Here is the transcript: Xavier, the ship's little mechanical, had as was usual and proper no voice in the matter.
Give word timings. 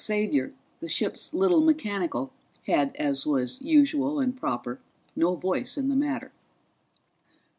Xavier, 0.03 0.51
the 0.79 0.89
ship's 0.89 1.31
little 1.31 1.61
mechanical, 1.61 2.31
had 2.65 2.95
as 2.95 3.23
was 3.27 3.61
usual 3.61 4.19
and 4.19 4.35
proper 4.35 4.79
no 5.15 5.35
voice 5.35 5.77
in 5.77 5.89
the 5.89 5.95
matter. 5.95 6.31